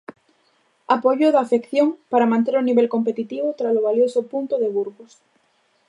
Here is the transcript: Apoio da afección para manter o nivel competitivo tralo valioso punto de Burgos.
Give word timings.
Apoio 0.95 1.27
da 1.31 1.39
afección 1.43 1.87
para 2.11 2.29
manter 2.31 2.53
o 2.57 2.65
nivel 2.67 2.87
competitivo 2.95 3.55
tralo 3.59 3.85
valioso 3.89 4.27
punto 4.31 4.55
de 4.61 4.67
Burgos. 4.75 5.13